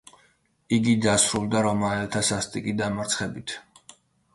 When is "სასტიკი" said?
2.33-2.77